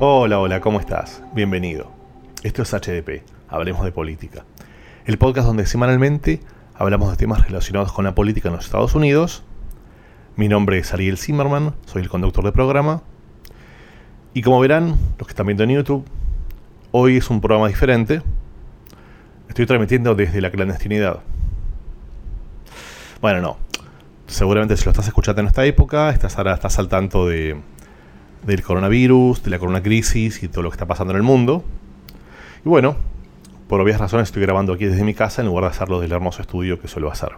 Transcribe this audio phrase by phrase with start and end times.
[0.00, 1.24] Hola, hola, ¿cómo estás?
[1.34, 1.90] Bienvenido.
[2.44, 4.44] Esto es HDP, Hablemos de Política.
[5.06, 6.38] El podcast donde semanalmente
[6.76, 9.42] hablamos de temas relacionados con la política en los Estados Unidos.
[10.36, 13.02] Mi nombre es Ariel Zimmerman, soy el conductor del programa.
[14.34, 16.04] Y como verán, los que están viendo en YouTube,
[16.92, 18.22] hoy es un programa diferente.
[19.48, 21.24] Estoy transmitiendo desde la clandestinidad.
[23.20, 23.56] Bueno, no.
[24.28, 27.60] Seguramente si lo estás escuchando en esta época, estás ahora estás al tanto de,
[28.44, 31.64] del coronavirus, de la corona crisis y todo lo que está pasando en el mundo.
[32.64, 32.96] Y bueno,
[33.68, 36.16] por obvias razones estoy grabando aquí desde mi casa en lugar de hacerlo desde el
[36.16, 37.32] hermoso estudio que suelo hacer.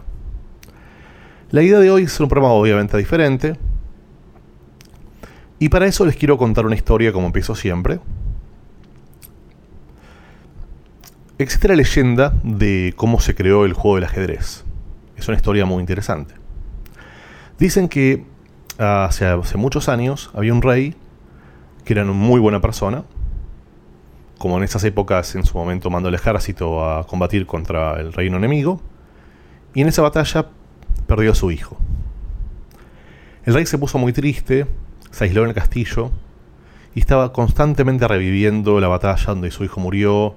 [1.51, 3.57] La idea de hoy es un programa obviamente diferente.
[5.59, 7.99] Y para eso les quiero contar una historia como empiezo siempre.
[11.37, 14.63] Existe la leyenda de cómo se creó el juego del ajedrez.
[15.17, 16.33] Es una historia muy interesante.
[17.59, 18.23] Dicen que
[18.77, 20.95] hace, muchos años había un rey
[21.83, 23.03] que era una muy buena persona,
[24.37, 28.37] como en esas épocas en su momento mandó el ejército a combatir contra el reino
[28.37, 28.81] enemigo,
[29.73, 30.47] y en esa batalla
[31.07, 31.77] perdió a su hijo.
[33.45, 34.67] El rey se puso muy triste,
[35.09, 36.11] se aisló en el castillo
[36.93, 40.35] y estaba constantemente reviviendo la batalla donde su hijo murió,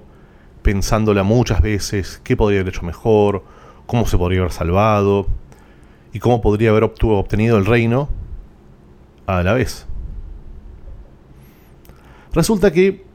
[0.61, 3.43] pensándola muchas veces qué podría haber hecho mejor,
[3.85, 5.27] cómo se podría haber salvado
[6.11, 8.09] y cómo podría haber obtenido el reino
[9.25, 9.87] a la vez.
[12.33, 13.05] Resulta que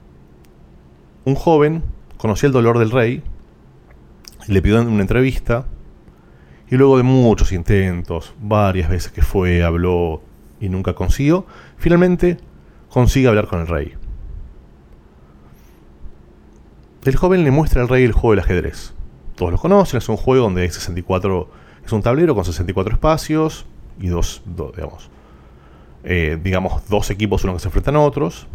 [1.24, 1.82] un joven
[2.16, 3.22] conocía el dolor del rey,
[4.46, 5.66] le pidió una entrevista,
[6.70, 10.22] y luego de muchos intentos, varias veces que fue, habló
[10.60, 11.44] y nunca consiguió,
[11.76, 12.38] finalmente
[12.88, 13.94] consigue hablar con el rey.
[17.04, 18.94] El joven le muestra al rey el juego del ajedrez.
[19.34, 21.50] Todos lo conocen, es un juego donde hay 64,
[21.84, 23.66] es un tablero con 64 espacios
[23.98, 25.10] y dos, digamos,
[26.04, 28.46] eh, digamos, dos equipos uno que se enfrentan a otros.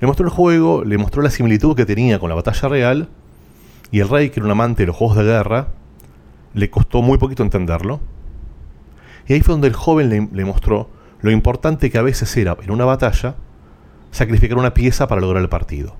[0.00, 3.08] Le mostró el juego, le mostró la similitud que tenía con la batalla real,
[3.90, 5.68] y el rey, que era un amante de los juegos de guerra,
[6.54, 8.00] le costó muy poquito entenderlo.
[9.26, 10.88] Y ahí fue donde el joven le, mostró
[11.20, 13.34] lo importante que a veces era, en una batalla,
[14.10, 15.94] sacrificar una pieza para lograr el partido.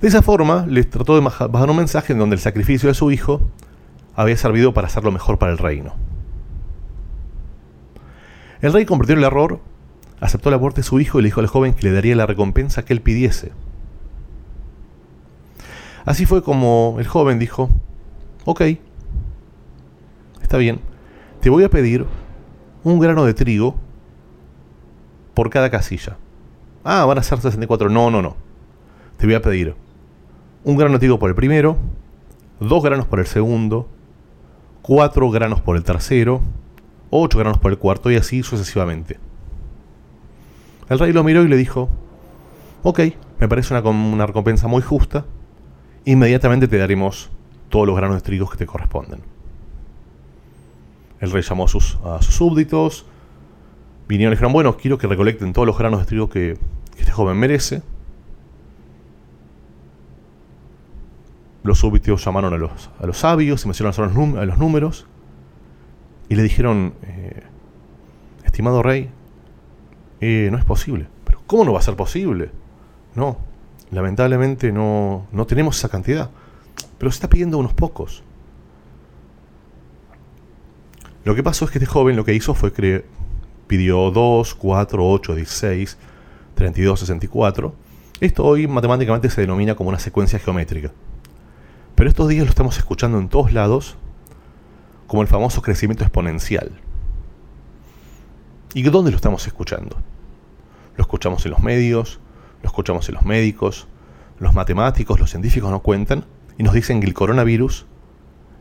[0.00, 3.10] De esa forma, le trató de bajar un mensaje en donde el sacrificio de su
[3.10, 3.40] hijo
[4.14, 5.94] había servido para hacer lo mejor para el reino.
[8.60, 9.60] El rey comprendió el error
[10.20, 12.26] aceptó la muerte de su hijo y le dijo al joven que le daría la
[12.26, 13.52] recompensa que él pidiese.
[16.04, 17.68] Así fue como el joven dijo,
[18.44, 18.62] ok,
[20.40, 20.80] está bien,
[21.40, 22.06] te voy a pedir
[22.84, 23.76] un grano de trigo
[25.34, 26.16] por cada casilla.
[26.84, 27.90] Ah, van a ser 64.
[27.90, 28.36] No, no, no.
[29.16, 29.74] Te voy a pedir
[30.62, 31.76] un grano de trigo por el primero,
[32.60, 33.88] dos granos por el segundo,
[34.82, 36.40] cuatro granos por el tercero,
[37.10, 39.18] ocho granos por el cuarto y así sucesivamente.
[40.88, 41.88] El rey lo miró y le dijo,
[42.82, 43.00] ok,
[43.40, 45.24] me parece una, una recompensa muy justa,
[46.04, 47.30] inmediatamente te daremos
[47.68, 49.20] todos los granos de trigo que te corresponden.
[51.20, 53.06] El rey llamó a sus, súbditos,
[54.06, 56.58] vinieron y dijeron, bueno, quiero que recolecten todos los granos de trigo que,
[56.98, 57.82] este joven merece.
[61.62, 65.06] Los súbditos llamaron a los, a los sabios y mencionaron a los números
[66.28, 67.42] y le dijeron, eh,
[68.44, 69.10] estimado rey,
[70.20, 71.06] eh, no es posible.
[71.24, 72.50] Pero ¿cómo no va a ser posible?
[73.14, 73.38] No,
[73.90, 76.30] lamentablemente no, no tenemos esa cantidad.
[76.98, 78.22] Pero se está pidiendo unos pocos.
[81.24, 83.04] Lo que pasó es que este joven lo que hizo fue que
[83.66, 85.98] pidió 2, 4, 8, 16,
[86.54, 87.74] 32, 64.
[88.20, 90.92] Esto hoy matemáticamente se denomina como una secuencia geométrica.
[91.94, 93.96] Pero estos días lo estamos escuchando en todos lados
[95.06, 96.72] como el famoso crecimiento exponencial.
[98.74, 99.96] ¿Y dónde lo estamos escuchando?
[100.96, 102.20] Lo escuchamos en los medios,
[102.62, 103.86] lo escuchamos en los médicos,
[104.38, 106.24] los matemáticos, los científicos nos cuentan
[106.58, 107.86] y nos dicen que el coronavirus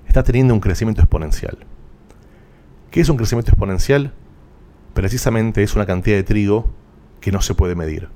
[0.08, 1.58] está teniendo un crecimiento exponencial.
[2.92, 4.14] ¿Qué es un crecimiento exponencial?
[4.94, 6.72] Precisamente es una cantidad de trigo
[7.20, 8.08] que no se puede medir,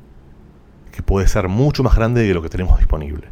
[0.91, 3.27] que puede ser mucho más grande de lo que tenemos disponible.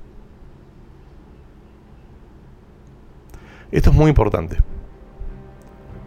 [3.71, 4.57] Esto es muy importante,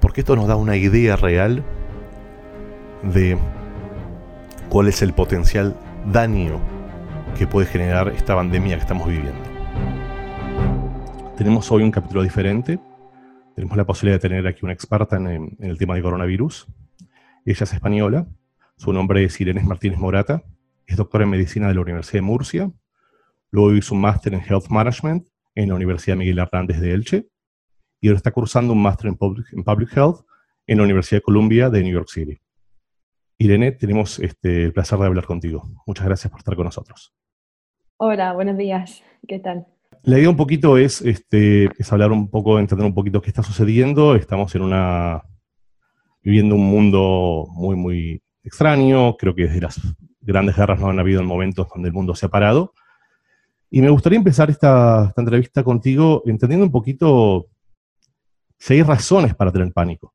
[0.00, 1.62] porque esto nos da una idea real
[3.02, 3.38] de
[4.68, 5.76] cuál es el potencial
[6.12, 6.60] daño
[7.36, 9.40] que puede generar esta pandemia que estamos viviendo.
[11.36, 12.78] Tenemos hoy un capítulo diferente.
[13.54, 16.66] Tenemos la posibilidad de tener aquí una experta en, el tema de coronavirus.
[17.44, 18.26] Ella es española.
[18.76, 20.42] Su nombre es Irene Martínez Morata.
[20.86, 22.70] Es doctora en medicina de la Universidad de Murcia.
[23.50, 27.26] Luego hizo un máster en Health Management en la Universidad Miguel Hernández de Elche.
[28.00, 30.24] Y ahora está cursando un máster en Public, en Public Health
[30.66, 32.40] en la Universidad de Columbia de New York City.
[33.38, 35.64] Irene, tenemos este, el placer de hablar contigo.
[35.86, 37.12] Muchas gracias por estar con nosotros.
[37.96, 39.02] Hola, buenos días.
[39.26, 39.66] ¿Qué tal?
[40.02, 43.42] La idea un poquito es, este, es hablar un poco, entender un poquito qué está
[43.42, 44.14] sucediendo.
[44.14, 45.22] Estamos en una
[46.22, 49.16] viviendo un mundo muy, muy extraño.
[49.16, 49.80] Creo que desde las
[50.20, 52.72] grandes guerras no han habido momentos donde el mundo se ha parado.
[53.70, 57.46] Y me gustaría empezar esta, esta entrevista contigo entendiendo un poquito
[58.68, 60.12] hay razones para tener pánico.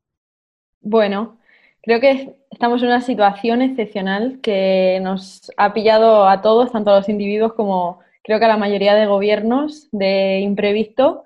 [0.81, 1.38] Bueno,
[1.81, 6.97] creo que estamos en una situación excepcional que nos ha pillado a todos, tanto a
[6.97, 11.24] los individuos como creo que a la mayoría de gobiernos, de imprevisto.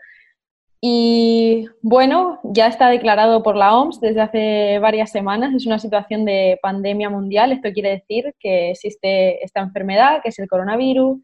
[0.81, 6.24] Y bueno, ya está declarado por la OMS desde hace varias semanas, es una situación
[6.24, 7.51] de pandemia mundial.
[7.51, 11.19] Esto quiere decir que existe esta enfermedad, que es el coronavirus,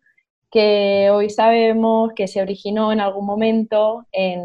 [0.51, 4.41] que hoy sabemos que se originó en algún momento en,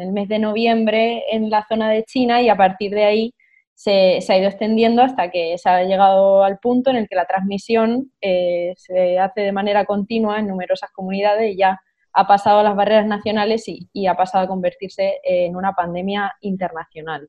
[0.00, 3.34] el mes de noviembre en la zona de China y a partir de ahí
[3.74, 7.24] se, ha ido extendiendo hasta que se ha llegado al punto en el que la
[7.24, 11.80] transmisión eh, se hace de manera continua en numerosas comunidades y ya
[12.12, 17.28] ha pasado a las barreras nacionales y, ha pasado a convertirse en una pandemia internacional.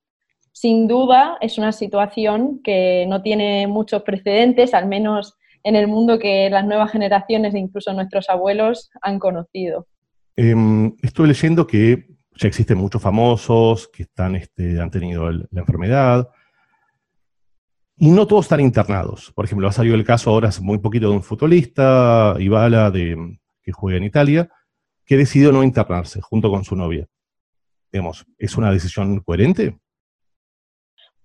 [0.51, 6.19] Sin duda es una situación que no tiene muchos precedentes, al menos en el mundo
[6.19, 9.87] que las nuevas generaciones e incluso nuestros abuelos han conocido.
[10.35, 12.05] Em, estoy leyendo que
[12.35, 16.29] ya existen muchos famosos que están, este, han tenido la enfermedad.
[17.97, 19.31] Y no todos están internados.
[19.35, 23.71] Por ejemplo, ha salido el caso ahora hace muy poquito de un futbolista, Ibala, que
[23.71, 24.49] juega en Italia,
[25.05, 27.07] que decidió no internarse junto con su novia.
[27.91, 29.77] Digamos, ¿es una decisión coherente?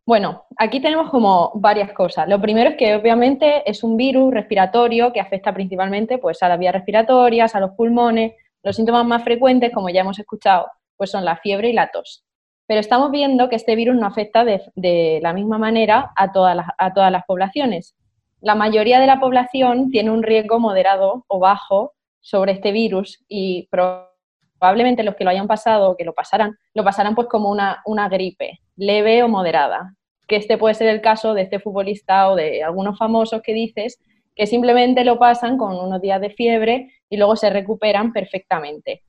[0.04, 2.28] Bueno, aquí tenemos como varias cosas.
[2.28, 6.58] Lo primero es que obviamente es un virus respiratorio que afecta principalmente pues, a las
[6.58, 8.34] vías respiratorias, a los pulmones.
[8.62, 12.24] Los síntomas más frecuentes, como ya hemos escuchado, pues son la fiebre y la tos.
[12.66, 16.66] Pero estamos viendo que este virus no afecta de, la misma manera a todas, las,
[16.78, 17.96] a todas las poblaciones.
[18.40, 23.68] La mayoría de la población tiene un riesgo moderado o bajo sobre este virus y
[23.70, 27.82] probablemente los que lo hayan pasado o que lo pasarán, lo pasarán pues como una,
[27.86, 29.94] una gripe, leve o moderada.
[30.26, 34.00] Que este puede ser el caso de este futbolista o de algunos famosos que dices
[34.34, 39.02] que simplemente lo pasan con unos días de fiebre y luego se recuperan perfectamente.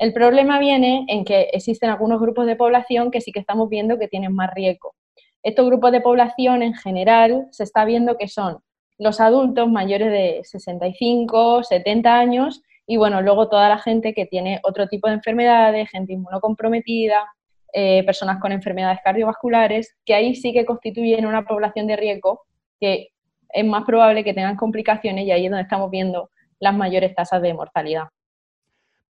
[0.00, 3.98] El problema viene en que existen algunos grupos de población que sí que estamos viendo
[3.98, 4.94] que tienen más riesgo.
[5.42, 8.60] Estos grupos de población en general se está viendo que son
[8.96, 14.58] los adultos mayores de 65, 70 años y bueno, luego toda la gente que tiene
[14.62, 17.30] otro tipo de enfermedades, gente inmunocomprometida,
[17.74, 22.40] eh, personas con enfermedades cardiovasculares, que ahí sí que constituyen una población de riesgo
[22.80, 23.08] que
[23.50, 27.42] es más probable que tengan complicaciones y ahí es donde estamos viendo las mayores tasas
[27.42, 28.04] de mortalidad.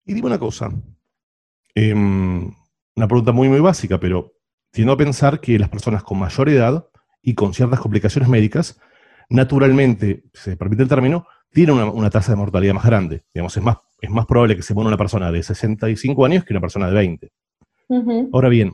[0.05, 0.71] Y dime una cosa,
[1.75, 2.53] em,
[2.97, 4.33] una pregunta muy, muy básica, pero
[4.71, 6.87] tiendo a pensar que las personas con mayor edad
[7.23, 8.81] y con ciertas complicaciones médicas,
[9.29, 13.23] naturalmente, si se permite el término, tienen una, tasa de mortalidad más grande.
[13.35, 16.53] Digamos, es más, es más probable que se muera una persona de 65 años que
[16.53, 17.33] una persona de 20.
[18.33, 18.73] Ahora bien,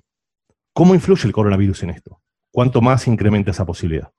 [0.74, 2.20] ¿cómo influye el coronavirus en esto?
[2.52, 4.10] ¿Cuánto más incrementa esa posibilidad?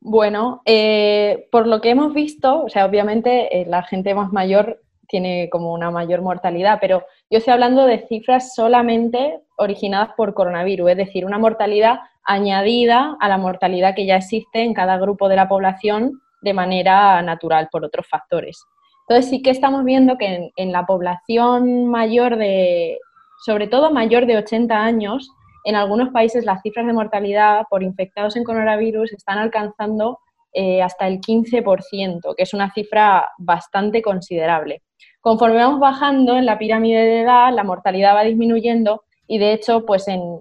[0.00, 4.82] Bueno, eh, por lo que hemos visto, o sea, obviamente eh, la gente más mayor
[5.10, 10.90] tiene como una mayor mortalidad, pero yo estoy hablando de cifras solamente originadas por coronavirus,
[10.92, 15.36] es decir, una mortalidad añadida a la mortalidad que ya existe en cada grupo de
[15.36, 18.64] la población de manera natural por otros factores.
[19.08, 22.98] Entonces sí que estamos viendo que en, la población mayor de,
[23.44, 25.30] sobre todo mayor de 80 años,
[25.64, 30.20] en algunos países las cifras de mortalidad por infectados en coronavirus están alcanzando
[30.52, 34.82] eh, hasta el 15%, que es una cifra bastante considerable.
[35.20, 39.86] Conforme vamos bajando en la pirámide de edad, la mortalidad va disminuyendo y de hecho,
[39.86, 40.40] pues en,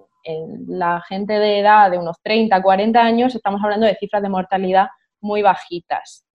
[0.68, 4.88] la gente de edad de unos 30, 40 años estamos hablando de cifras de mortalidad
[5.22, 6.26] muy bajitas.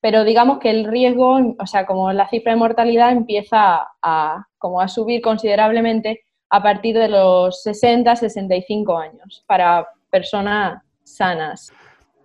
[0.00, 4.80] Pero digamos que el riesgo, o sea, como la cifra de mortalidad empieza a, como
[4.80, 6.20] a subir considerablemente
[6.50, 11.72] a partir de los 60, 65 años para personas sanas.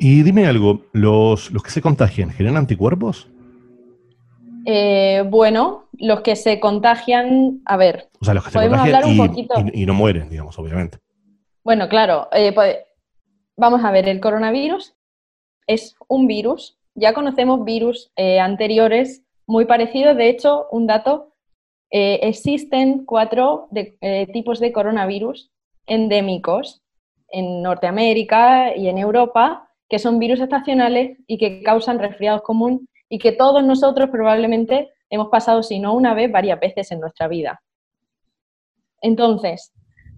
[0.04, 3.28] Y dime algo, ¿los, los que se contagian generan anticuerpos?
[4.66, 8.10] Eh, bueno, los que se contagian, a ver.
[8.20, 10.98] O sea, los que se contagian y, no mueren, digamos, obviamente.
[11.64, 12.30] Bueno, claro.
[12.32, 12.78] Eh, pues,
[13.56, 14.96] vamos a ver, el coronavirus
[15.68, 16.80] es un virus.
[16.96, 20.18] Ya conocemos virus eh, anteriores muy parecidos.
[20.18, 21.36] De hecho, un dato,
[21.92, 23.70] existen cuatro
[24.34, 25.52] tipos de coronavirus
[25.86, 26.82] endémicos
[27.28, 32.80] en Norteamérica y en Europa, que son virus estacionales y que causan resfriados comunes
[33.10, 37.28] y que todos nosotros probablemente hemos pasado, si no una vez, varias veces en nuestra
[37.28, 37.62] vida.
[39.02, 39.74] Entonces,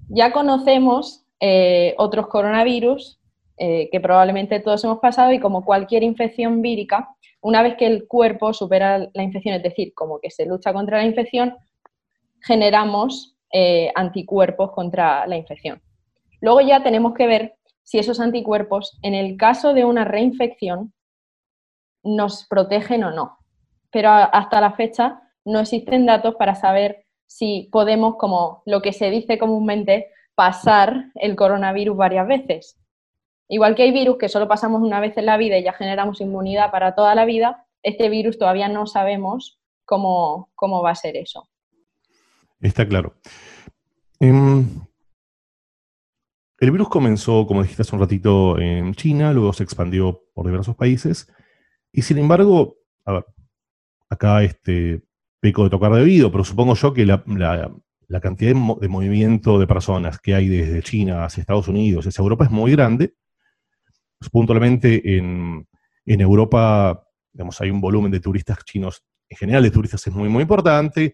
[0.09, 3.19] ya conocemos eh, otros coronavirus
[3.57, 7.09] eh, que probablemente todos hemos pasado y como cualquier infección vírica,
[7.41, 10.99] una vez que el cuerpo supera la infección, es decir, como que se lucha contra
[10.99, 11.55] la infección,
[12.41, 15.81] generamos eh, anticuerpos contra la infección.
[16.41, 20.93] Luego ya tenemos que ver si esos anticuerpos, en el caso de una reinfección,
[22.03, 23.37] nos protegen o no.
[23.91, 29.09] Pero hasta la fecha no existen datos para saber si podemos, como lo que se
[29.09, 32.79] dice comúnmente, pasar el coronavirus varias veces.
[33.47, 36.21] Igual que hay virus que solo pasamos una vez en la vida y ya generamos
[36.21, 41.17] inmunidad para toda la vida, este virus todavía no sabemos cómo, cómo va a ser
[41.17, 41.49] eso.
[42.61, 43.15] Está claro.
[44.19, 44.65] Em,
[46.63, 50.75] el virus comenzó, como dijiste hace un ratito, en China, luego se expandió por diversos
[50.75, 51.27] países,
[51.91, 53.25] y sin embargo, a ver,
[54.09, 55.03] acá este,
[55.41, 57.21] peco de tocar de oído, pero supongo yo que la,
[58.21, 62.51] cantidad de, movimiento de personas que hay desde China hacia Estados Unidos, hacia Europa, es
[62.51, 63.13] muy grande.
[64.17, 65.67] Pues, puntualmente en,
[66.05, 70.43] Europa, digamos, hay un volumen de turistas chinos, en general de turistas es muy, muy
[70.43, 71.13] importante.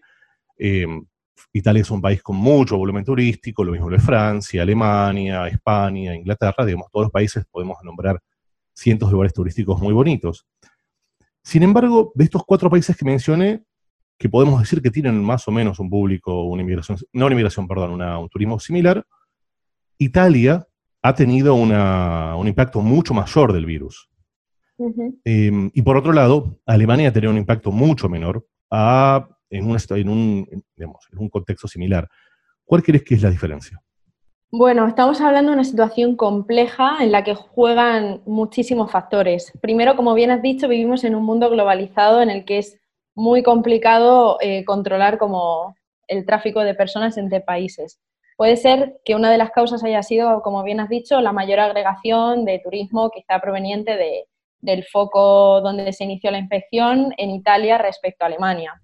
[0.56, 1.04] Em,
[1.52, 6.64] Italia es un país con mucho volumen turístico, lo mismo de Francia, Alemania, España, Inglaterra,
[6.64, 8.20] digamos, todos los países podemos nombrar
[8.72, 10.46] cientos de lugares turísticos muy bonitos.
[11.42, 13.62] Sin embargo, de estos cuatro países que mencioné,
[14.18, 17.66] que podemos decir que tienen más o menos un público, una inmigración, no una inmigración,
[17.66, 19.04] perdón, un turismo similar,
[19.98, 20.66] Italia
[21.02, 24.10] ha tenido un impacto mucho mayor del virus.
[25.24, 28.46] Em, y por otro lado, Alemania ha tenido un impacto mucho menor
[29.50, 32.08] en, un, en un contexto similar.
[32.64, 33.80] ¿Cuál crees que es la diferencia?
[34.52, 39.52] Bueno, estamos hablando de una situación compleja en la que juegan muchísimos factores.
[39.60, 42.80] Primero, como bien has dicho, vivimos en un mundo globalizado en el que es
[43.14, 45.76] muy complicado eh, controlar como
[46.08, 48.00] el tráfico de personas entre países.
[48.36, 51.60] Puede ser que una de las causas haya sido, como bien has dicho, la mayor
[51.60, 54.24] agregación de turismo quizá proveniente de,
[54.60, 58.80] del foco donde se inició la infección en Italia respecto a Alemania.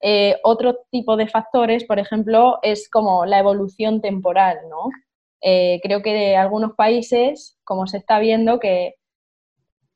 [0.00, 4.90] Eh, otro tipo de factores, por ejemplo, es como la evolución temporal, ¿no?
[5.40, 8.96] Eh, creo que de algunos países, como se está viendo, que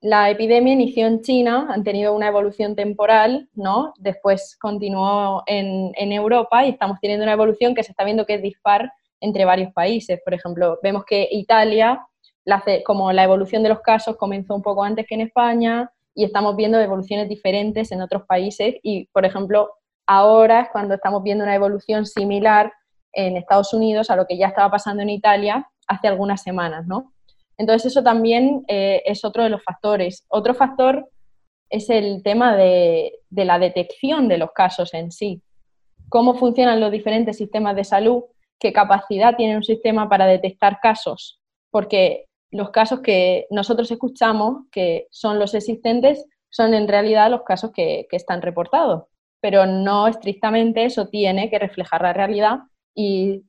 [0.00, 3.92] la epidemia inició en China, han tenido una evolución temporal, ¿no?
[3.98, 8.42] Después continuó en, Europa y estamos teniendo una evolución que se está viendo que es
[8.42, 8.90] dispar
[9.20, 10.18] entre varios países.
[10.24, 12.06] Por ejemplo, vemos que Italia,
[12.84, 16.56] como la evolución de los casos comenzó un poco antes que en España y estamos
[16.56, 19.70] viendo evoluciones diferentes en otros países y, por ejemplo,
[20.12, 22.72] Ahora es cuando estamos viendo una evolución similar
[23.12, 27.12] en Estados Unidos a lo que ya estaba pasando en Italia hace algunas semanas, ¿no?
[27.56, 30.24] Entonces eso también eh, es otro de los factores.
[30.26, 31.08] Otro factor
[31.68, 35.44] es el tema de, la detección de los casos en sí.
[36.08, 38.24] Cómo funcionan los diferentes sistemas de salud,
[38.58, 41.40] qué capacidad tiene un sistema para detectar casos,
[41.70, 47.70] porque los casos que nosotros escuchamos, que son los existentes, son en realidad los casos
[47.70, 49.04] que están reportados
[49.40, 52.60] pero no estrictamente eso tiene que reflejar la realidad
[52.94, 53.44] y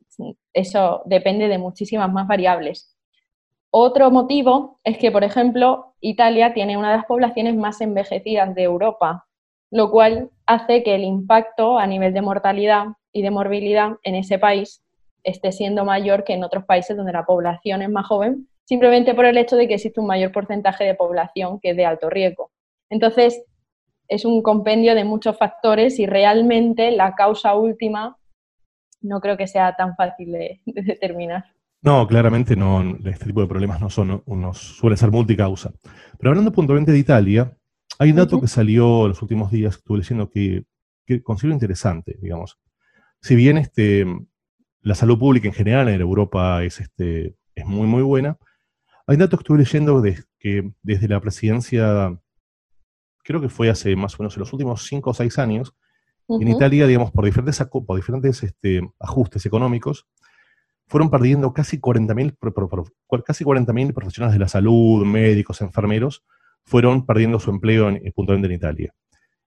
[0.53, 2.95] eso depende de muchísimas más variables.
[3.69, 8.63] Otro motivo es que, por ejemplo, Italia tiene una de las poblaciones más envejecidas de
[8.63, 9.25] Europa,
[9.69, 14.38] lo cual hace que el impacto a nivel de mortalidad y de morbilidad en ese
[14.38, 14.83] país
[15.24, 19.25] esté siendo mayor que en otros países donde la población es más joven, simplemente por
[19.25, 22.51] el hecho de que existe un mayor porcentaje de población que es de alto riesgo.
[22.89, 23.45] Entonces,
[24.12, 28.18] es un compendio de muchos factores y realmente la causa última
[29.00, 31.46] no creo que sea tan fácil de, determinar.
[31.82, 35.72] No, claramente no, este tipo de problemas no son, unos, suele ser multicausa.
[36.20, 37.58] Pero hablando puntualmente de Italia,
[37.98, 40.65] hay un dato que salió en los últimos días, que estuve leyendo, que,
[41.06, 42.60] que considero interesante, digamos.
[43.22, 44.06] Si bien este,
[44.82, 48.38] la salud pública en general en Europa es, este, es muy, muy buena,
[49.08, 52.13] hay un dato que estuve leyendo de, que desde la presidencia
[53.31, 55.73] creo que fue hace más o menos en los últimos cinco o seis años,
[56.39, 60.07] en Italia, digamos, por diferentes, por diferentes este, ajustes económicos,
[60.88, 66.23] fueron perdiendo casi 40.000 casi 40 profesionales de la salud, médicos, enfermeros,
[66.63, 68.93] fueron perdiendo su empleo en, puntualmente en Italia.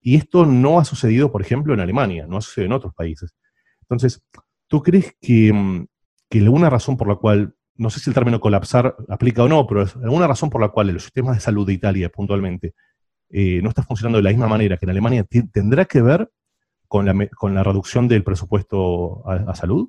[0.01, 3.35] Y esto no ha sucedido, por ejemplo, en Alemania, no ha sucedido en otros países.
[3.83, 4.23] Entonces,
[4.69, 5.87] ¿tú crees que, mm,
[6.29, 9.67] que alguna razón por la cual, no sé si el término colapsar aplica o no,
[9.67, 12.75] pero alguna razón por la cual los sistemas de salud de Italia puntualmente
[13.37, 16.31] eh, no está funcionando de la misma manera que en Alemania, ¿tendrá que ver
[16.87, 19.89] con la, con la reducción del presupuesto a, salud?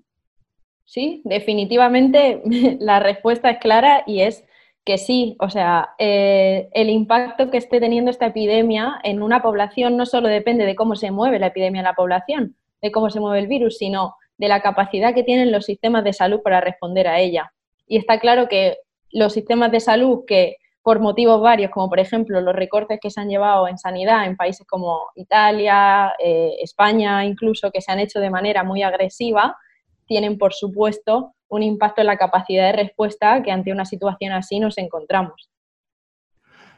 [0.83, 2.41] Sí, definitivamente
[2.79, 4.43] la respuesta es clara y es
[4.83, 9.95] que sí, o sea, eh, el impacto que esté teniendo esta epidemia en una población
[9.95, 13.19] no solo depende de cómo se mueve la epidemia en la población, de cómo se
[13.19, 17.07] mueve el virus, sino de la capacidad que tienen los sistemas de salud para responder
[17.07, 17.53] a ella.
[17.85, 18.77] Y está claro que
[19.11, 23.19] los sistemas de salud que por motivos varios, como por ejemplo los recortes que se
[23.19, 28.19] han llevado en sanidad en países como Italia, eh, España incluso, que se han hecho
[28.19, 29.57] de manera muy agresiva,
[30.05, 34.59] tienen por supuesto un impacto en la capacidad de respuesta que ante una situación así
[34.59, 35.49] nos encontramos.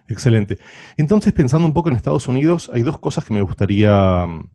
[0.08, 0.58] Excelente.
[0.96, 4.50] Entonces, pensando un poco en Estados Unidos, hay dos cosas que me gustaría mm,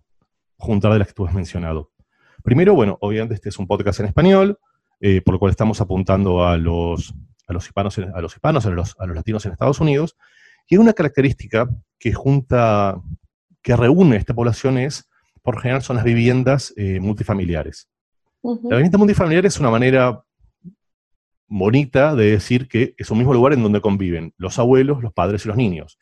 [0.56, 1.90] juntar de las que tú has mencionado.
[2.42, 4.58] Primero, bueno, obviamente este es un podcast en español,
[4.98, 7.12] eh, por lo cual estamos apuntando a los,
[7.46, 10.16] a los hispanos, a los hispanos, a los, a los latinos en Estados Unidos.
[10.68, 11.68] Y una característica
[11.98, 13.00] que junta,
[13.62, 15.08] que reúne esta población es,
[15.42, 17.88] por general, son las viviendas eh, multifamiliares.
[18.42, 20.22] La vivienda multifamiliar es una manera
[21.46, 25.44] bonita de decir que es un mismo lugar en donde conviven los abuelos, los padres
[25.44, 25.98] y los niños.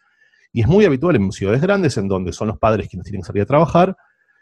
[0.52, 3.26] Y es muy habitual en ciudades grandes en donde son los padres quienes tienen que
[3.26, 3.96] salir a trabajar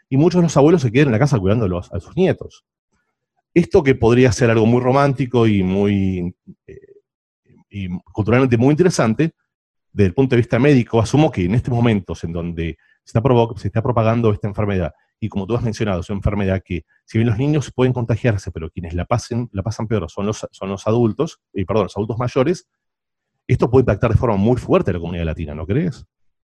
[0.07, 2.65] y muchos de los abuelos se quedan en la casa cuidando a sus nietos.
[3.53, 6.35] Esto que podría ser algo muy romántico y muy
[6.67, 6.79] eh,
[7.69, 9.33] y culturalmente muy interesante,
[9.91, 13.21] desde el punto de vista médico, asumo que en estos momentos en donde se está,
[13.55, 17.17] se está propagando esta enfermedad y como tú has mencionado, es una enfermedad que, si
[17.17, 20.69] bien los niños pueden contagiarse, pero quienes la, pasen, la pasan peor son los, son
[20.69, 22.69] los adultos, y perdón, los adultos mayores,
[23.45, 26.05] esto puede impactar de forma muy fuerte a la comunidad latina, ¿no crees?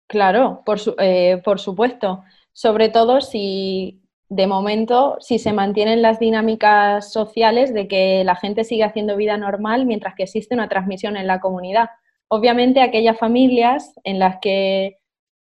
[0.09, 2.23] Claro, por, eh, por supuesto.
[2.53, 8.65] Sobre todo si, de momento, si se mantienen las dinámicas sociales de que la gente
[8.65, 11.91] sigue haciendo vida normal mientras que existe una transmisión en la comunidad.
[12.29, 14.97] Obviamente, aquellas familias en las que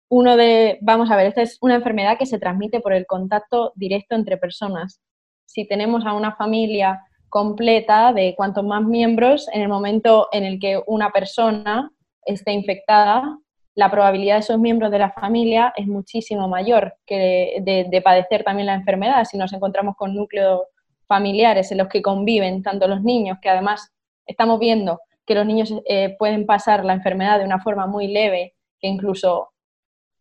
[0.10, 3.72] uno de, vamos a ver, esta es una enfermedad que se transmite por el contacto
[3.76, 5.02] directo entre personas.
[5.46, 10.60] Si tenemos a una familia completa de cuantos más miembros, en el momento en el
[10.60, 11.90] que una persona
[12.26, 13.40] esté infectada,
[13.76, 18.68] la probabilidad de esos miembros de la familia es muchísimo mayor que de, padecer también
[18.68, 19.26] la enfermedad.
[19.26, 20.62] Si nos encontramos con núcleos
[21.08, 23.92] familiares en los que conviven tanto los niños, que además
[24.26, 28.56] estamos viendo que los niños eh, pueden pasar la enfermedad de una forma muy leve,
[28.80, 29.50] que incluso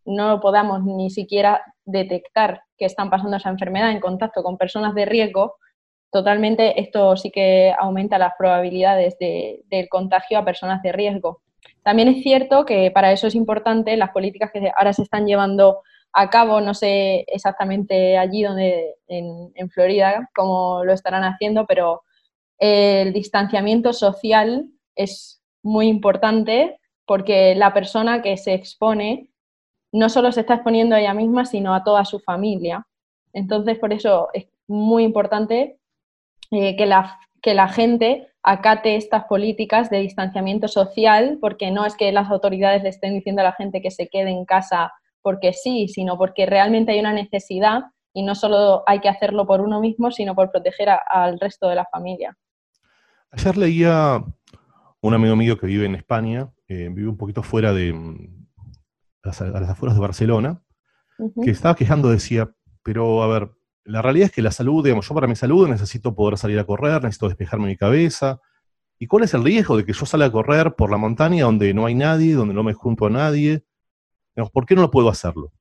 [0.05, 5.05] no podamos ni siquiera detectar que están pasando esa enfermedad en contacto con personas de
[5.05, 5.57] riesgo,
[6.11, 11.43] totalmente esto sí que aumenta las probabilidades del contagio a personas de riesgo.
[11.83, 15.83] También es cierto que para eso es importante las políticas que ahora se están llevando
[16.13, 22.03] a cabo, no sé exactamente allí donde en, Florida cómo lo estarán haciendo, pero
[22.59, 29.31] el distanciamiento social es muy importante porque la persona que se expone
[29.91, 32.87] no solo se está exponiendo a ella misma, sino a toda su familia.
[33.33, 35.79] Entonces, por eso es muy importante
[36.51, 41.97] eh, que, la, que la gente acate estas políticas de distanciamiento social, porque no es
[41.97, 45.53] que las autoridades le estén diciendo a la gente que se quede en casa porque
[45.53, 49.81] sí, sino porque realmente hay una necesidad y no solo hay que hacerlo por uno
[49.81, 52.37] mismo, sino por proteger al resto de la familia.
[53.31, 54.23] Ayer leía
[55.01, 57.91] un amigo mío que vive en España, eh, vive un poquito fuera de,
[59.23, 60.63] a las afueras de Barcelona,
[61.43, 62.51] que estaba quejando, decía,
[62.83, 63.51] pero a ver,
[63.85, 66.65] la realidad es que la salud, digamos, yo para mi salud necesito poder salir a
[66.65, 68.41] correr, necesito despejarme mi cabeza.
[68.99, 71.75] ¿Y cuál es el riesgo de que yo salga a correr por la montaña donde
[71.75, 73.65] no hay nadie, donde no me junto a nadie?
[74.53, 75.53] ¿Por qué no lo puedo hacerlo?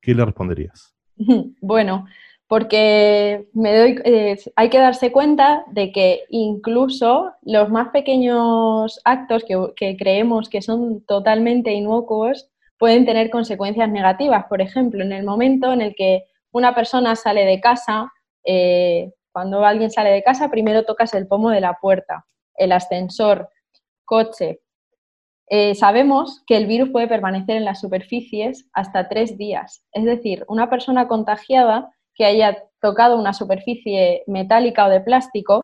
[0.00, 0.94] ¿Qué le responderías?
[1.60, 2.06] Bueno,
[2.48, 9.44] porque me doy, eh, hay que darse cuenta de que incluso los más pequeños actos
[9.44, 14.44] que, que creemos que son totalmente inocuos pueden tener consecuencias negativas.
[14.48, 16.24] Por ejemplo, en el momento en el que
[16.56, 18.10] una persona sale de casa,
[18.42, 23.50] eh, cuando alguien sale de casa, primero tocas el pomo de la puerta, el ascensor,
[24.06, 24.60] coche.
[25.50, 29.84] Eh, sabemos que el virus puede permanecer en las superficies hasta tres días.
[29.92, 35.60] Es decir, una persona contagiada que haya tocado una superficie metálica o de plástico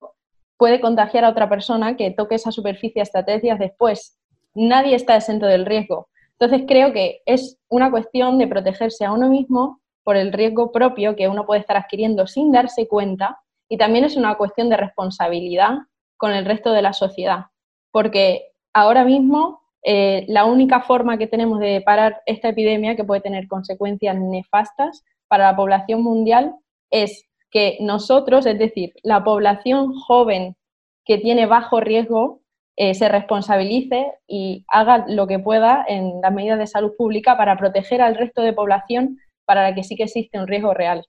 [0.58, 4.18] puede contagiar a otra persona que toque esa superficie hasta tres días después.
[4.54, 6.08] Nadie está exento del riesgo.
[6.38, 11.16] Entonces creo que es una cuestión de protegerse a uno mismo por el riesgo propio
[11.16, 15.78] que uno puede estar adquiriendo sin darse cuenta y también es una cuestión de responsabilidad
[16.16, 17.46] con el resto de la sociedad,
[17.90, 23.20] porque ahora mismo eh, la única forma que tenemos de parar esta epidemia que puede
[23.20, 26.54] tener consecuencias nefastas para la población mundial
[26.90, 30.56] es que nosotros, es decir, la población joven
[31.04, 32.40] que tiene bajo riesgo,
[32.76, 37.56] eh, se responsabilice y haga lo que pueda en las medidas de salud pública para
[37.56, 41.06] proteger al resto de población para la que sí que existe un riesgo real.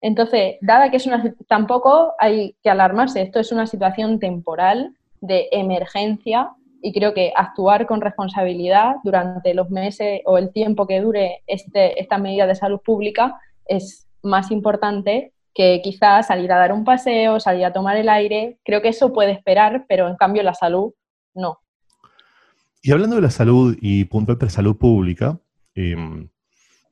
[0.00, 5.48] Entonces, dada que es una tampoco hay que alarmarse, esto es una situación temporal de
[5.50, 6.50] emergencia
[6.82, 11.98] y creo que actuar con responsabilidad durante los meses o el tiempo que dure este,
[11.98, 17.40] esta medida de salud pública es más importante que quizás salir a dar un paseo,
[17.40, 20.92] salir a tomar el aire, creo que eso puede esperar, pero en cambio la salud
[21.32, 21.60] no.
[22.82, 25.38] Y hablando de la salud y puntualmente de salud pública,
[25.74, 26.28] em,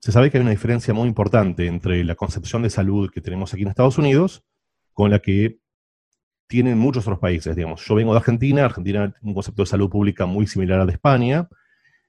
[0.03, 3.55] se sabe que hay una diferencia muy importante entre la concepción de salud que tenemos
[3.55, 4.43] aquí en Estados Unidos
[4.93, 5.61] con la que
[6.49, 7.87] tienen muchos otros países, digamos.
[7.87, 10.95] Yo vengo de Argentina, Argentina tiene un concepto de salud pública muy similar al de
[10.95, 11.49] España,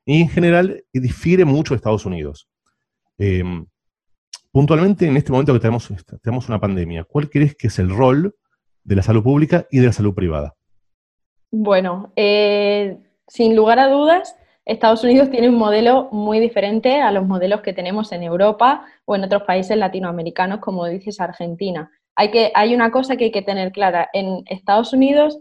[0.05, 2.49] y en general difiere mucho de Estados Unidos.
[3.19, 3.63] Em,
[4.51, 5.87] puntualmente, en este momento que tenemos,
[6.23, 8.35] tenemos una pandemia, ¿cuál crees que es el rol
[8.83, 10.55] de la salud pública y de la salud privada?
[11.51, 17.27] Bueno, eh, sin lugar a dudas, Estados Unidos tiene un modelo muy diferente a los
[17.27, 21.91] modelos que tenemos en Europa o en otros países latinoamericanos, como dices Argentina.
[22.15, 24.09] Hay, que, hay una cosa que hay que tener clara.
[24.13, 25.39] En Estados Unidos,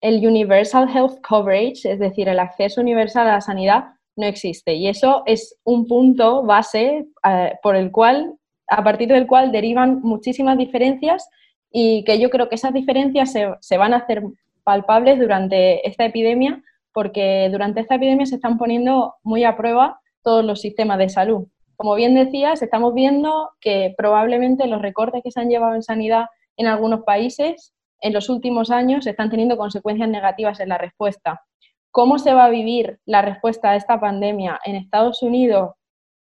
[0.00, 3.84] el Universal Health Coverage, es decir, el acceso universal a la sanidad,
[4.16, 4.74] no existe.
[4.74, 8.34] Y eso es un punto base eh, por el cual,
[8.68, 11.28] a partir del cual derivan muchísimas diferencias
[11.70, 14.22] y que yo creo que esas diferencias se, se van a hacer
[14.64, 20.44] palpables durante esta epidemia, porque durante esta epidemia se están poniendo muy a prueba todos
[20.44, 21.46] los sistemas de salud.
[21.76, 26.26] Como bien decías, estamos viendo que probablemente los recortes que se han llevado en sanidad
[26.56, 31.42] en algunos países en los últimos años están teniendo consecuencias negativas en la respuesta.
[31.90, 35.72] ¿Cómo se va a vivir la respuesta a esta pandemia en Estados Unidos?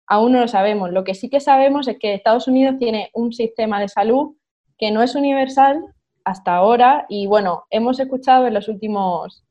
[0.07, 0.91] Aún no lo sabemos.
[0.91, 4.35] Lo que sí que sabemos es que Estados Unidos tiene un sistema de salud
[4.77, 5.83] que no es universal
[6.23, 9.43] hasta ahora y bueno, hemos escuchado en los últimos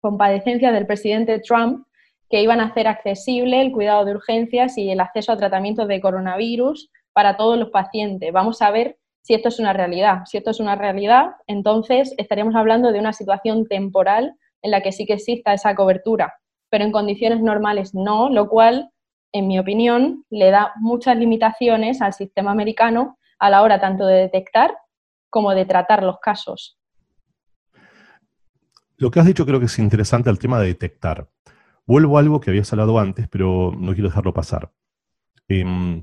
[0.00, 1.86] compadecencias del presidente Trump
[2.28, 6.00] que iban a hacer accesible el cuidado de urgencias y el acceso a tratamientos de
[6.00, 8.32] coronavirus para todos los pacientes.
[8.32, 10.20] Vamos a ver si esto es una realidad.
[10.26, 14.92] Si esto es una realidad, entonces estaríamos hablando de una situación temporal en la que
[14.92, 16.34] sí que exista esa cobertura,
[16.68, 18.90] pero en condiciones normales no, lo cual,
[19.32, 24.16] en mi opinión, le da muchas limitaciones al sistema americano a la hora tanto de
[24.16, 24.76] detectar
[25.30, 26.79] como de tratar los casos.
[29.00, 31.26] Lo que has dicho creo que es interesante el tema de detectar.
[31.86, 34.72] Vuelvo a algo que habías hablado antes, pero no quiero dejarlo pasar.
[35.48, 36.02] Em,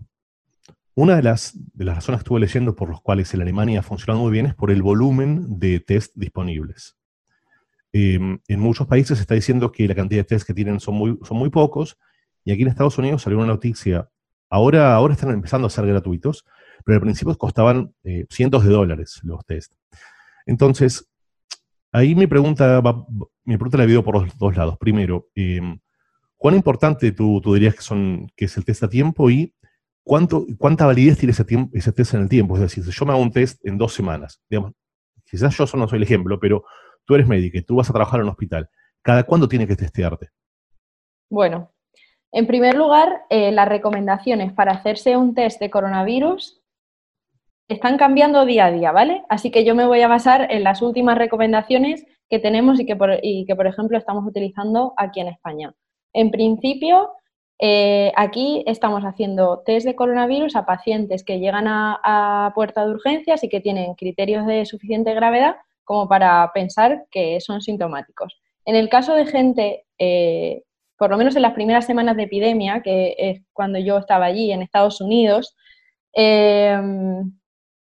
[0.96, 3.84] una de las, de las razones que estuve leyendo por las cuales en Alemania ha
[3.84, 6.98] funcionado muy bien es por el volumen de test disponibles.
[7.94, 10.96] Em, en muchos países se está diciendo que la cantidad de test que tienen son
[10.96, 12.00] muy, son muy pocos,
[12.44, 14.10] y aquí en Estados Unidos salió una noticia,
[14.50, 16.46] ahora, ahora están empezando a ser gratuitos,
[16.84, 19.74] pero al principio costaban eh, cientos de dólares los test.
[20.48, 21.08] Entonces,
[21.92, 23.06] ahí mi pregunta, va,
[23.44, 24.78] mi pregunta la he por los dos lados.
[24.78, 25.80] Primero, em,
[26.36, 29.54] ¿cuán importante tú, dirías que, son, que es el test a tiempo y
[30.04, 32.56] cuánto, cuánta validez tiene ese, test en el tiempo?
[32.56, 34.74] Es decir, si yo me hago un test en dos semanas, digamos,
[35.26, 36.64] quizás yo no soy el ejemplo, pero
[37.06, 38.70] tú eres médico y tú vas a trabajar en un hospital,
[39.02, 40.30] ¿cada cuándo tiene que testearte?
[41.30, 41.72] Bueno,
[42.32, 46.57] en primer lugar, eh, las recomendaciones para hacerse un test de coronavirus
[47.68, 49.24] están cambiando día a día, ¿vale?
[49.30, 52.96] Así que yo me voy a basar en las últimas recomendaciones que tenemos y que,
[52.96, 55.74] por, que, por ejemplo, estamos utilizando aquí en España.
[56.14, 57.12] En principio,
[57.60, 63.44] eh, aquí estamos haciendo test de coronavirus a pacientes que llegan a, puerta de urgencias
[63.44, 68.40] y que tienen criterios de suficiente gravedad como para pensar que son sintomáticos.
[68.66, 70.64] En el caso de gente, eh,
[70.98, 74.52] por lo menos en las primeras semanas de epidemia, que es cuando yo estaba allí
[74.52, 75.56] en Estados Unidos,
[76.14, 76.78] eh,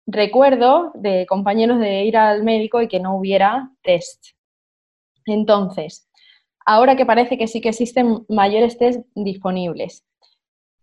[0.06, 4.24] recuerdo de compañeros de ir al médico y que no hubiera test.
[5.26, 6.08] Entonces,
[6.66, 10.04] ahora que parece que sí que existen mayores test disponibles,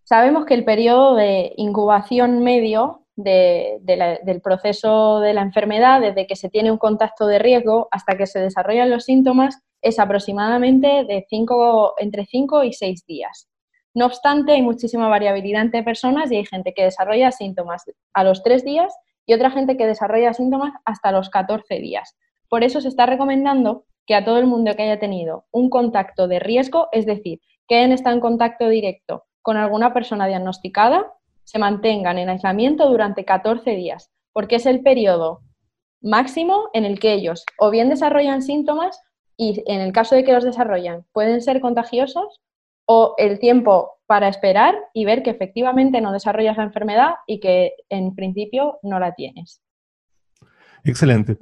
[0.04, 6.50] sabemos que el periodo de incubación medio del proceso de la enfermedad, desde que se
[6.50, 11.94] tiene un contacto de riesgo hasta que se desarrollan los síntomas, es aproximadamente de cinco,
[12.00, 13.48] entre 5 y 6 días.
[13.94, 18.42] No obstante, hay muchísima variabilidad entre personas y hay gente que desarrolla síntomas a los
[18.42, 18.94] 3 días
[19.26, 22.18] y otra gente que desarrolla síntomas hasta los 14 días.
[22.50, 26.28] Por eso se está recomendando que a todo el mundo que haya tenido un contacto
[26.28, 31.60] de riesgo, es decir, que hayan estado en contacto directo con alguna persona diagnosticada, se
[31.60, 35.42] mantengan en aislamiento durante 14 días, porque es el periodo
[36.02, 39.00] máximo en el que ellos o bien desarrollan síntomas
[39.38, 42.42] y en el caso de que los desarrollan pueden ser contagiosos
[43.18, 48.14] el tiempo para esperar y ver que efectivamente no desarrollas la enfermedad y que en
[48.14, 49.62] principio no la tienes.
[50.84, 51.38] Excelente.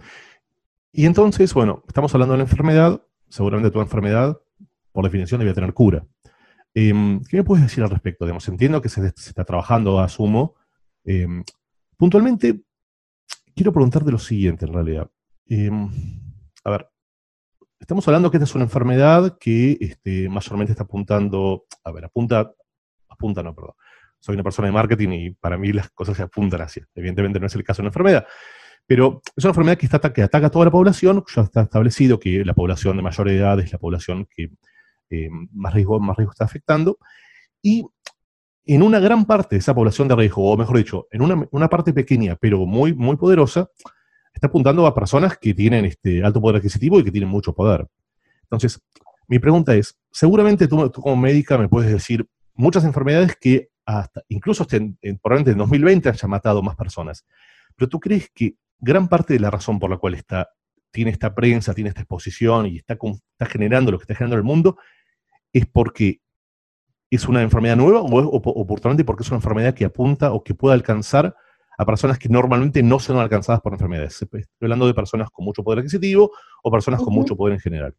[0.91, 4.37] Y entonces, bueno, estamos hablando de la enfermedad, seguramente tu enfermedad,
[4.91, 6.05] por definición, debe tener cura.
[6.73, 8.25] Em, ¿Qué me puedes decir al respecto?
[8.25, 10.55] Digamos, entiendo que se, está trabajando, asumo.
[11.03, 11.43] Em,
[11.97, 12.61] puntualmente,
[13.55, 15.09] quiero preguntarte lo siguiente, en realidad.
[15.47, 15.89] Em,
[16.63, 16.89] a ver,
[17.79, 22.51] estamos hablando que esta es una enfermedad que este, mayormente está apuntando, a ver, apunta,
[23.07, 23.73] apunta, no, perdón,
[24.19, 26.81] soy una persona de marketing y para mí las cosas se apuntan así.
[26.93, 28.27] Evidentemente no es el caso de una enfermedad.
[28.85, 32.19] Pero es una enfermedad que, está, que ataca a toda la población, ya está establecido
[32.19, 34.51] que la población de mayor edad es la población que
[35.09, 36.97] eh, más, riesgo, más riesgo está afectando.
[37.61, 37.85] Y
[38.65, 41.93] en una gran parte de esa población de riesgo, o mejor dicho, en una, parte
[41.93, 43.69] pequeña, pero muy, muy poderosa,
[44.39, 47.85] está apuntando a personas que tienen este alto poder adquisitivo y que tienen mucho poder.
[48.43, 48.81] Entonces,
[49.27, 54.65] mi pregunta es, seguramente tú, como médica me puedes decir muchas enfermedades que hasta, incluso
[54.71, 57.25] en, probablemente en 2020 haya matado más personas,
[57.75, 60.49] pero tú crees que gran parte de la razón por la cual está,
[60.89, 64.43] tiene esta prensa, tiene esta exposición y está, está generando lo que está generando el
[64.43, 64.77] mundo,
[65.51, 66.21] es porque
[67.09, 70.75] es una enfermedad nueva o, o, porque es una enfermedad que apunta o que puede
[70.75, 71.35] alcanzar
[71.79, 74.21] a personas que normalmente no son alcanzadas por enfermedades.
[74.21, 76.29] Estoy hablando de personas con mucho poder adquisitivo
[76.61, 77.95] o personas con mucho poder en general.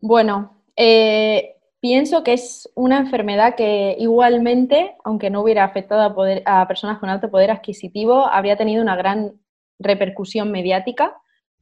[0.00, 6.02] Bueno, eh, pienso que es una enfermedad que igualmente, aunque no hubiera afectado
[6.44, 9.40] a, personas con alto poder adquisitivo, habría tenido una gran
[9.78, 11.16] repercusión mediática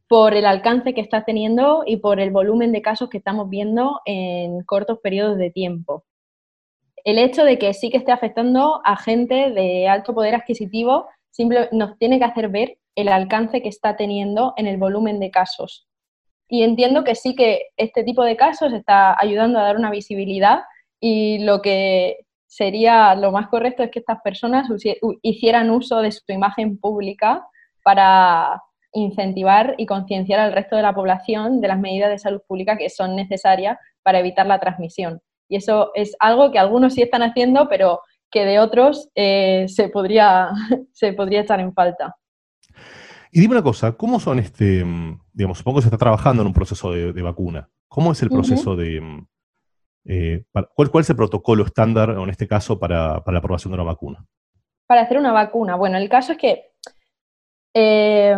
[0.08, 4.00] por el alcance que está teniendo y por el volumen de casos que estamos viendo
[4.06, 6.06] en cortos periodos de tiempo.
[7.04, 11.08] El hecho de que sí que esté afectando a gente de alto poder adquisitivo
[11.72, 15.86] nos tiene que hacer ver el alcance que está teniendo en el volumen de casos.
[16.48, 20.62] Y entiendo que sí que este tipo de casos está ayudando a dar una visibilidad
[21.00, 24.68] y lo que sería lo más correcto es que estas personas
[25.22, 27.46] hicieran uso de su imagen pública
[27.82, 28.62] para
[28.92, 32.88] incentivar y concienciar al resto de la población de las medidas de salud pública que
[32.88, 35.20] son necesarias para evitar la transmisión.
[35.54, 39.88] Y eso es algo que algunos sí están haciendo, pero que de otros eh, se,
[39.88, 40.50] podría,
[40.92, 42.16] se podría echar en falta.
[43.30, 46.48] Y dime una cosa, ¿cómo son este, mm, digamos, supongo que se está trabajando en
[46.48, 47.68] un proceso de, vacuna?
[47.86, 49.26] ¿Cómo es el proceso de, mm,
[50.06, 53.84] eh, ¿cuál, ¿cuál, es el protocolo estándar, en este caso, para, la aprobación de una
[53.84, 54.26] vacuna?
[54.88, 56.72] Para hacer una vacuna, bueno, el caso es que
[57.74, 58.36] eh,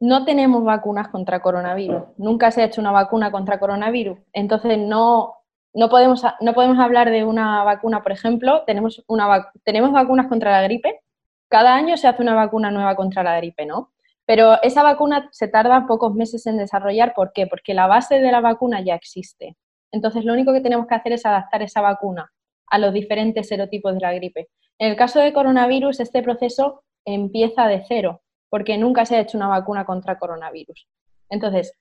[0.00, 5.37] no tenemos vacunas contra coronavirus, nunca se ha hecho una vacuna contra coronavirus, entonces no,
[5.74, 10.50] no, podemos, no podemos hablar de una vacuna, por ejemplo, tenemos, una, tenemos vacunas contra
[10.50, 11.00] la gripe,
[11.48, 13.92] cada año se hace una vacuna nueva contra la gripe, ¿no?
[14.26, 17.14] Pero esa vacuna se tarda pocos meses en desarrollar.
[17.14, 17.46] ¿Por qué?
[17.46, 19.56] Porque la base de la vacuna ya existe.
[19.90, 22.30] Entonces, lo único que tenemos que hacer es adaptar esa vacuna
[22.66, 24.48] a los diferentes serotipos de la gripe.
[24.78, 29.38] En el caso de coronavirus, este proceso empieza de cero, porque nunca se ha hecho
[29.38, 30.86] una vacuna contra coronavirus.
[31.30, 31.72] Entonces,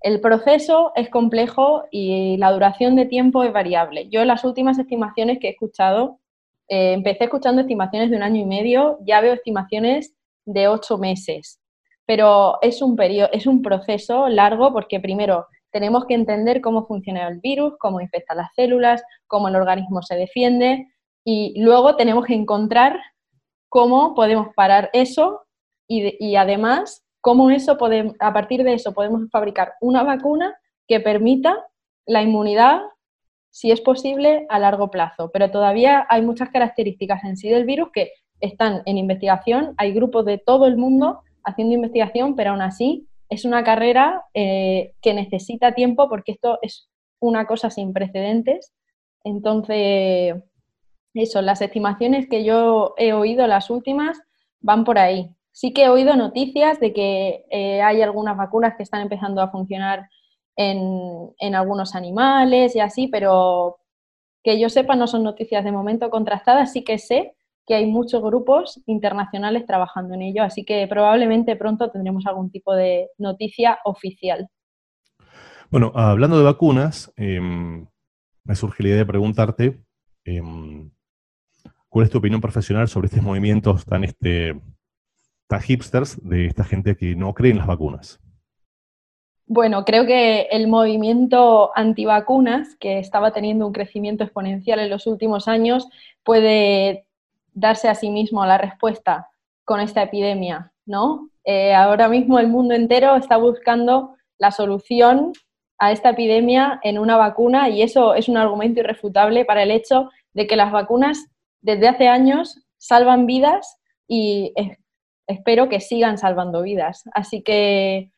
[0.00, 4.08] el proceso es complejo y la duración de tiempo es variable.
[4.08, 6.20] Yo las últimas estimaciones que he escuchado,
[6.68, 11.60] eh, empecé escuchando estimaciones de un año y medio, ya veo estimaciones de ocho meses
[12.06, 17.28] pero es un, periodo, es un proceso largo porque primero tenemos que entender cómo funciona
[17.28, 20.86] el virus, cómo infecta las células, cómo el organismo se defiende
[21.24, 22.98] y luego tenemos que encontrar
[23.68, 25.42] cómo podemos parar eso
[25.88, 27.76] y, además cómo eso
[28.20, 30.54] a partir de eso podemos fabricar una vacuna
[30.86, 31.58] que permita
[32.06, 32.82] la inmunidad,
[33.50, 35.32] si es posible, a largo plazo.
[35.32, 40.24] Pero todavía hay muchas características en sí del virus que están en investigación, hay grupos
[40.24, 45.74] de todo el mundo haciendo investigación, pero aún así es una carrera eh, que necesita
[45.74, 48.72] tiempo porque esto es una cosa sin precedentes.
[49.24, 50.36] Entonces,
[51.12, 54.16] eso, las estimaciones que yo he oído, las últimas,
[54.60, 55.36] van por ahí.
[55.56, 59.50] Sí que he oído noticias de que eh, hay algunas vacunas que están empezando a
[59.50, 60.06] funcionar
[60.54, 63.78] en, en algunos animales y así, pero
[64.44, 68.22] que yo sepa no son noticias de momento contrastadas, sí que sé que hay muchos
[68.22, 74.50] grupos internacionales trabajando en ello, así que probablemente pronto tendremos algún tipo de noticia oficial.
[75.70, 77.86] Bueno, hablando de vacunas, em,
[78.44, 79.80] me surge la idea de preguntarte
[80.26, 80.90] em,
[81.88, 84.60] cuál es tu opinión profesional sobre estos movimientos tan, este,
[85.48, 88.20] tan hipsters de esta gente que no cree en las vacunas.
[89.48, 95.46] Bueno, creo que el movimiento antivacunas, que estaba teniendo un crecimiento exponencial en los últimos
[95.46, 95.88] años,
[96.24, 97.06] puede
[97.52, 99.28] darse a sí mismo la respuesta
[99.64, 101.30] con esta epidemia, ¿no?
[101.44, 105.32] Eh, ahora mismo el mundo entero está buscando la solución
[105.78, 110.10] a esta epidemia en una vacuna y eso es un argumento irrefutable para el hecho
[110.32, 111.26] de que las vacunas
[111.60, 113.78] desde hace años salvan vidas
[114.08, 114.52] y
[115.26, 117.04] espero que sigan salvando vidas.
[117.12, 118.12] Así que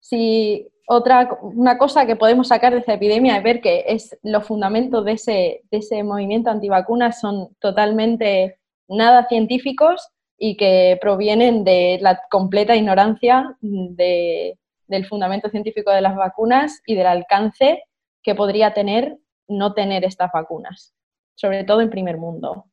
[0.00, 4.46] si otra una cosa que podemos sacar de esta epidemia es ver que es los
[4.46, 11.98] fundamentos de ese, de ese movimiento antivacunas son totalmente nada científicos y que provienen de
[12.00, 17.82] la completa ignorancia del fundamento científico de las vacunas y del alcance
[18.22, 20.94] que podría tener no tener estas vacunas,
[21.34, 22.66] sobre todo en primer mundo.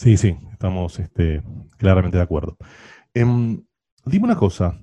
[0.00, 1.42] Sí, sí, estamos este,
[1.76, 2.56] claramente de acuerdo.
[3.12, 3.62] Em,
[4.06, 4.80] dime una cosa,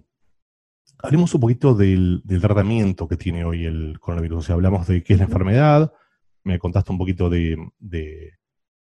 [1.00, 4.38] hablemos un poquito del, tratamiento que tiene hoy el coronavirus.
[4.38, 5.92] O sea, hablamos de qué es la enfermedad,
[6.44, 7.58] me contaste un poquito de,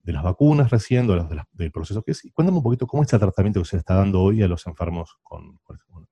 [0.04, 1.08] las vacunas recién,
[1.52, 2.22] del proceso que es.
[2.26, 4.66] Y cuéntame un poquito cómo es el tratamiento que se está dando hoy a los
[4.66, 5.58] enfermos con,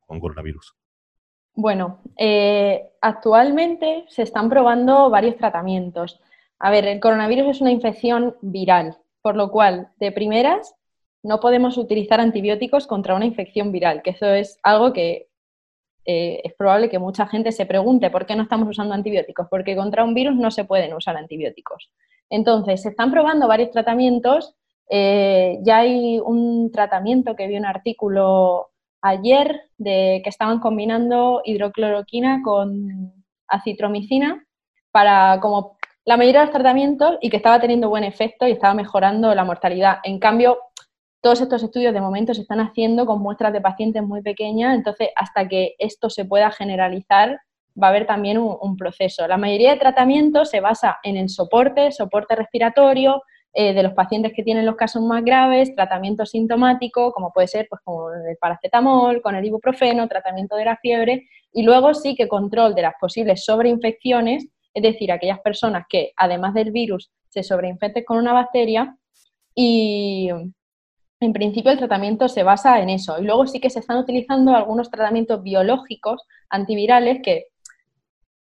[0.06, 0.74] coronavirus.
[1.54, 6.18] Bueno, eh, actualmente se están probando varios tratamientos.
[6.58, 10.74] A ver, el coronavirus es una infección viral, por lo cual, de primeras,
[11.22, 15.28] no podemos utilizar antibióticos contra una infección viral, que eso es algo que
[16.04, 19.76] eh, es probable que mucha gente se pregunte por qué no estamos usando antibióticos, porque
[19.76, 21.90] contra un virus no se pueden usar antibióticos.
[22.28, 24.54] Entonces, se están probando varios tratamientos.
[24.90, 32.42] Eh, ya hay un tratamiento que vi un artículo ayer de que estaban combinando hidrocloroquina
[32.44, 34.46] con acitromicina
[34.90, 35.73] para como
[36.04, 39.44] la mayoría de los tratamientos y que estaba teniendo buen efecto y estaba mejorando la
[39.44, 39.98] mortalidad.
[40.04, 40.58] En cambio,
[41.20, 45.08] todos estos estudios de momento se están haciendo con muestras de pacientes muy pequeñas, entonces
[45.16, 47.40] hasta que esto se pueda generalizar
[47.82, 49.26] va a haber también un, proceso.
[49.26, 54.32] La mayoría de tratamientos se basa en el soporte, soporte respiratorio eh, de los pacientes
[54.34, 59.22] que tienen los casos más graves, tratamiento sintomático, como puede ser pues, con el paracetamol,
[59.22, 63.44] con el ibuprofeno, tratamiento de la fiebre, y luego sí que control de las posibles
[63.44, 68.96] sobreinfecciones, es decir, aquellas personas que además del virus se sobreinfecten con una bacteria
[69.54, 70.28] y,
[71.24, 73.18] en principio el tratamiento se basa en eso.
[73.18, 77.46] Y luego sí que se están utilizando algunos tratamientos biológicos antivirales que,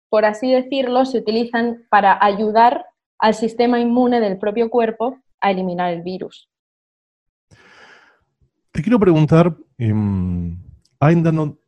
[0.09, 2.87] por así decirlo, se utilizan para ayudar
[3.19, 6.49] al sistema inmune del propio cuerpo a eliminar el virus.
[8.73, 9.95] Te quiero preguntar, eh,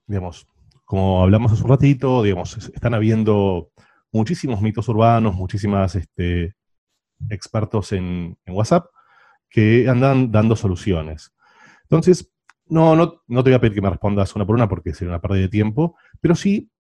[0.07, 0.47] digamos,
[0.85, 3.71] como hablamos hace un ratito, digamos, están habiendo
[4.15, 6.55] muchísimos mitos urbanos, muchísimas este,
[7.29, 8.87] expertos en WhatsApp
[9.51, 11.33] que andan dando soluciones.
[11.83, 12.33] Entonces,
[12.67, 15.11] no, no, no te voy a pedir que me respondas una por una porque sería
[15.11, 16.71] una pérdida de tiempo, pero sí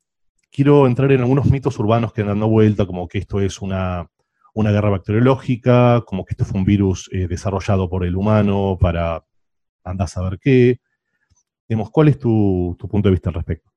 [0.50, 4.08] quiero entrar en algunos mitos urbanos que andan dando vuelta, como que esto es una,
[4.56, 9.24] guerra bacteriológica, como que esto fue un virus eh, desarrollado por el humano para
[9.84, 10.80] andar a saber qué.
[11.92, 13.70] ¿Cuál es tu, tu punto de vista al respecto?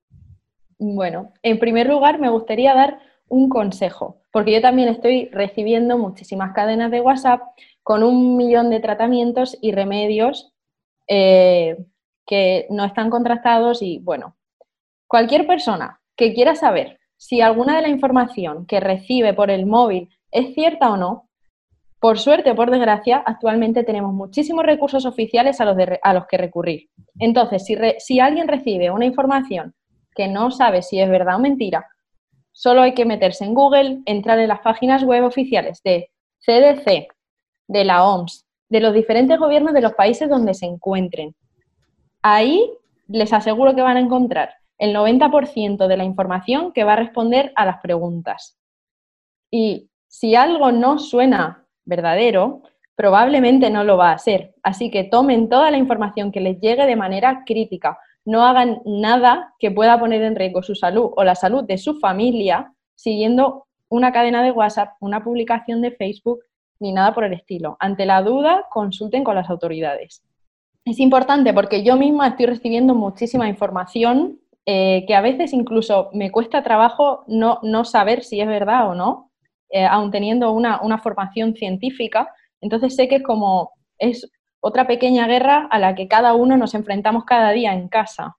[0.78, 6.54] Bueno, en primer lugar me gustaría dar un consejo, porque yo también estoy recibiendo muchísimas
[6.54, 7.42] cadenas de WhatsApp
[7.84, 10.54] con un millón de tratamientos y remedios
[11.08, 11.78] eh,
[12.26, 14.36] que no están contrastados y bueno,
[15.08, 20.10] cualquier persona que quiera saber si alguna de la información que recibe por el móvil
[20.32, 21.30] es cierta o no,
[22.00, 25.66] por suerte o por desgracia, actualmente tenemos muchísimos recursos oficiales a
[26.14, 26.90] los, que recurrir.
[27.18, 27.66] Entonces,
[28.00, 29.74] si alguien recibe una información
[30.14, 31.88] que no sabe si es verdad o mentira,
[32.58, 37.08] solo hay que meterse en Google, entrar en las páginas web oficiales de CDC,
[37.68, 41.36] de la OMS, de los diferentes gobiernos de los países donde se encuentren.
[42.24, 42.68] Ahí
[43.08, 47.54] les aseguro que van a encontrar el 90% de la información que va a responder
[47.56, 48.58] a las preguntas.
[49.52, 52.64] Y si algo no suena verdadero,
[52.96, 54.56] probablemente no lo va a ser.
[54.64, 58.00] Así que tomen toda la información que les llegue de manera crítica.
[58.28, 61.98] No hagan nada que pueda poner en riesgo su salud o la salud de su
[61.98, 66.42] familia siguiendo una cadena de WhatsApp, una publicación de Facebook
[66.82, 67.78] ni nada por el estilo.
[67.80, 70.24] Ante la duda, consulten con las autoridades.
[70.84, 76.30] Es importante porque yo misma estoy recibiendo muchísima información eh, que a veces incluso me
[76.30, 79.32] cuesta trabajo no, no saber si es verdad o no,
[79.70, 82.28] eh, aun teniendo una, una, formación científica.
[82.60, 84.30] Entonces sé que es como es
[84.68, 88.36] otra pequeña guerra a la que cada uno nos enfrentamos cada día en casa.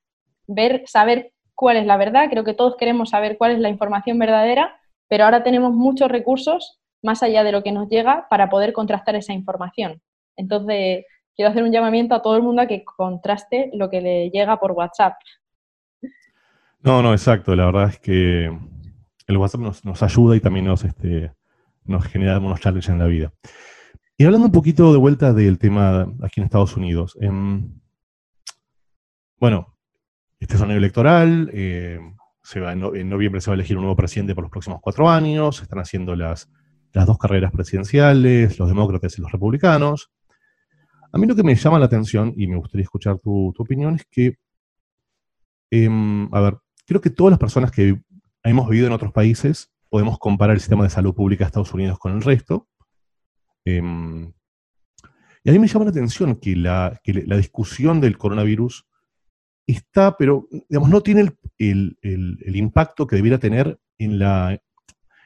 [0.47, 4.19] Ver, saber cuál es la verdad, creo que todos queremos saber cuál es la información
[4.19, 8.73] verdadera, pero ahora tenemos muchos recursos más allá de lo que nos llega para poder
[8.73, 10.03] contrastar esa información.
[10.37, 14.31] Entonces, quiero hacer un llamamiento a todo el mundo a que contraste lo que le
[14.31, 15.15] llega por WhatsApp.
[16.81, 17.57] No, no, exacto.
[17.57, 18.53] La verdad es que
[19.27, 21.33] el WhatsApp nos, ayuda y también nos, este,
[21.85, 23.33] nos genera algunos challenges en la vida.
[24.19, 27.17] Y hablando un poquito de vuelta del tema aquí en Estados Unidos.
[27.21, 27.81] Em,
[29.39, 29.77] bueno,
[30.41, 31.51] este es un año electoral.
[31.53, 32.01] Eh,
[32.55, 35.57] en, noviembre se va a elegir un nuevo presidente por los próximos cuatro años.
[35.57, 36.51] Se están haciendo las
[36.93, 40.11] las dos carreras presidenciales, los demócratas y los republicanos.
[41.13, 44.07] A mí lo que me llama la atención, y me gustaría escuchar tu, opinión, es
[44.11, 44.37] que,
[45.71, 48.01] em, a ver, creo que todas las personas que
[48.43, 51.99] hemos vivido en otros países podemos comparar el sistema de salud pública de Estados Unidos
[51.99, 52.67] con el resto.
[53.69, 54.33] Em,
[55.45, 58.87] y a mí me llama la atención que la, discusión del coronavirus
[59.67, 61.97] está, pero digamos, no tiene el,
[62.55, 64.59] impacto que debiera tener en la,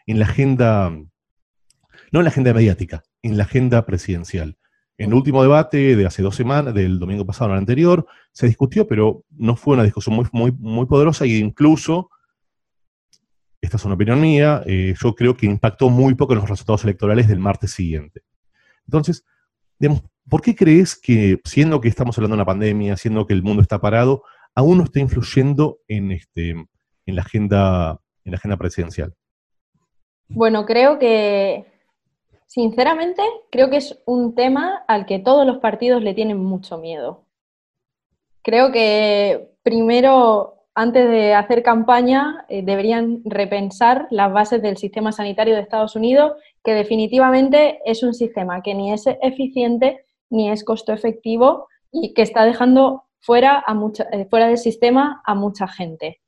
[0.07, 4.59] en la agenda no en la agenda mediática, en la agenda presidencial.
[4.99, 8.86] En el último debate de hace dos semanas, del domingo pasado, el anterior, se discutió,
[8.86, 12.11] pero no fue una discusión muy poderosa e incluso,
[13.62, 16.84] esta es una opinión mía, eh, yo creo que impactó muy poco en los resultados
[16.84, 18.22] electorales del martes siguiente.
[18.87, 19.24] Entonces,
[19.78, 23.43] digamos, ¿por qué crees que, siendo que estamos hablando de una pandemia, siendo que el
[23.43, 24.22] mundo está parado,
[24.55, 29.14] aún no está influyendo en, este, en, la, agenda, en la agenda presidencial?
[30.28, 31.66] Bueno, creo que
[32.53, 37.24] Sinceramente, creo que es un tema al que todos los partidos le tienen mucho miedo.
[38.43, 45.55] Creo que primero, antes de hacer campaña, eh, deberían repensar las bases del sistema sanitario
[45.55, 46.33] de Estados Unidos,
[46.64, 52.23] que definitivamente es un sistema que ni es eficiente ni es costo efectivo y que
[52.23, 53.79] está dejando fuera, a
[54.12, 56.20] eh, fuera del sistema a mucha gente.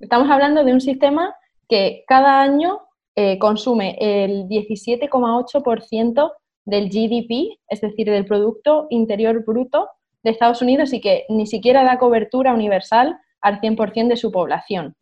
[0.00, 1.34] Estamos hablando de un sistema
[1.68, 2.80] que cada año
[3.14, 6.32] eh, consume el 17,8%
[6.64, 9.88] del GDP, es decir, del Producto Interior Bruto
[10.24, 14.94] de Estados Unidos y que ni siquiera da cobertura universal al 100% de su población.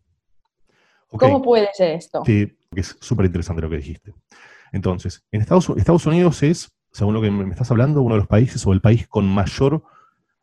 [1.09, 2.22] ¿Cómo puede ser esto?
[2.24, 4.14] Sí, es súper interesante lo que dijiste.
[4.72, 8.28] Entonces, en Estados, Estados, Unidos es, según lo que me estás hablando, uno de los
[8.28, 9.82] países o el país con mayor,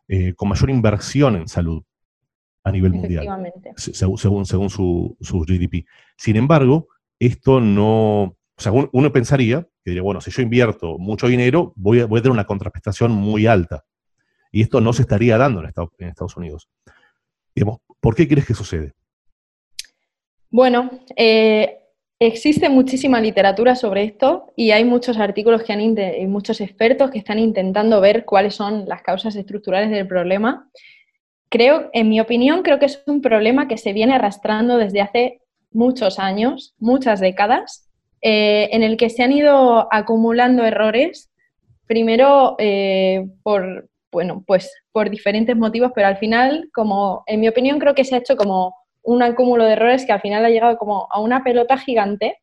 [0.08, 1.84] eh, con mayor inversión en salud
[2.64, 3.26] a nivel mundial,
[3.78, 5.86] según, según, según su, su GDP.
[6.18, 11.28] Sin embargo, esto no, o sea, uno, pensaría que diría, bueno, si yo invierto mucho
[11.28, 13.86] dinero, voy a, tener una contraprestación muy alta.
[14.52, 15.68] Y esto no se estaría dando en
[16.10, 16.68] Estados, Unidos.
[17.54, 18.94] Digamos, ¿Por qué crees que sucede?
[20.50, 21.80] Bueno, eh,
[22.20, 27.20] existe muchísima literatura sobre esto y hay muchos artículos que han y muchos expertos que
[27.20, 30.70] están intentando ver cuáles son las causas estructurales del problema.
[31.50, 35.42] Creo, en mi opinión, creo que es un problema que se viene arrastrando desde hace
[35.72, 37.90] muchos años, muchas décadas,
[38.22, 41.30] eh, en el que se han ido acumulando errores,
[41.86, 47.80] primero eh, por, bueno, pues por diferentes motivos, pero al final, como en mi opinión,
[47.80, 50.78] creo que se ha hecho como un acúmulo de errores que al final ha llegado
[50.78, 52.38] como a una pelota gigante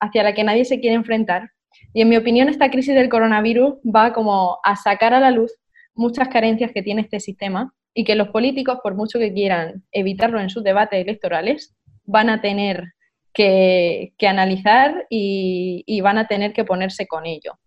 [0.00, 1.50] hacia la que nadie se quiere enfrentar.
[1.94, 5.52] Y en mi opinión, esta crisis del coronavirus va como a sacar a la luz
[5.94, 10.40] muchas carencias que tiene este sistema y que los políticos, por mucho que quieran evitarlo
[10.40, 12.92] en sus debates electorales, van a tener
[13.32, 17.58] que, analizar y, van a tener que ponerse con ello.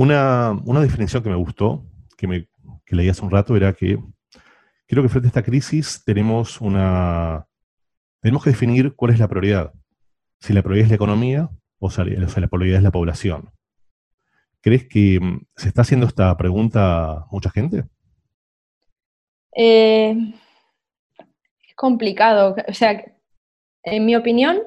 [0.00, 1.84] Una, definición que me gustó,
[2.16, 2.48] que, me,
[2.86, 3.98] leí hace un rato, era que
[4.86, 7.48] creo que frente a esta crisis tenemos una
[8.20, 9.72] tenemos que definir cuál es la prioridad.
[10.38, 13.50] Si la prioridad es la economía o sea, la prioridad es la población.
[14.60, 17.84] ¿Crees que mm, se está haciendo esta pregunta mucha gente?
[19.56, 20.16] Eh,
[21.74, 22.54] complicado.
[22.68, 23.04] O sea,
[23.82, 24.58] en mi opinión,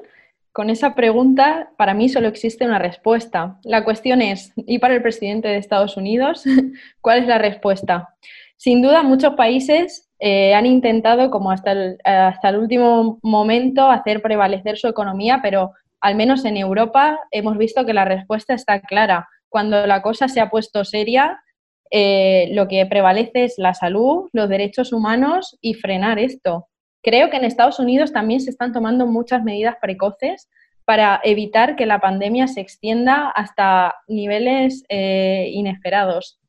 [0.52, 3.58] con esa pregunta, para mí solo existe una respuesta.
[3.64, 6.44] La cuestión es, ¿y para el presidente de Estados Unidos?
[7.00, 8.14] ¿Cuál es la respuesta?
[8.56, 14.22] Sin duda, muchos países eh, han intentado, como hasta el, hasta el último momento, hacer
[14.22, 19.28] prevalecer su economía, pero al menos en Europa hemos visto que la respuesta está clara.
[19.48, 21.42] Cuando la cosa se ha puesto seria,
[21.90, 26.68] eh, lo que prevalece es la salud, los derechos humanos y frenar esto.
[27.02, 30.48] Creo que en Estados Unidos también se están tomando muchas medidas precoces
[30.84, 36.40] para evitar que la pandemia se extienda hasta niveles eh, inesperados.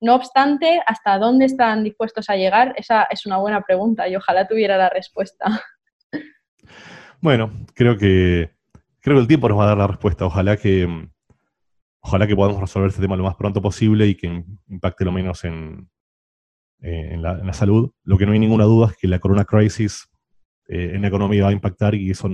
[0.00, 2.74] No obstante, ¿hasta dónde están dispuestos a llegar?
[2.76, 5.46] Esa es una buena pregunta y ojalá tuviera la respuesta.
[7.18, 8.50] Bueno, creo que,
[9.00, 10.26] creo que el tiempo nos va a dar la respuesta.
[10.26, 10.86] Ojalá que,
[12.00, 15.42] ojalá que podamos resolver este tema lo más pronto posible y que impacte lo menos
[15.44, 15.88] en,
[16.82, 17.90] eh, en, la, salud.
[18.04, 20.08] Lo que no hay ninguna duda es que la corona crisis
[20.68, 22.28] eh, en la economía va a impactar y eso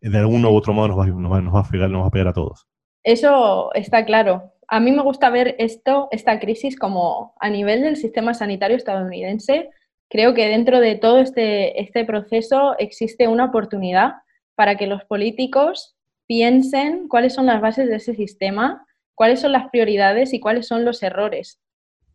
[0.00, 2.28] de algún u otro modo nos va, nos va, a pegar, nos va a pegar
[2.28, 2.66] a todos.
[3.04, 4.52] Eso está claro.
[4.66, 9.70] A mí me gusta ver esto, esta crisis como a nivel del sistema sanitario estadounidense.
[10.08, 14.14] Creo que dentro de todo este, este proceso existe una oportunidad
[14.56, 15.96] para que los políticos
[16.26, 20.84] piensen cuáles son las bases de ese sistema, cuáles son las prioridades y cuáles son
[20.84, 21.60] los errores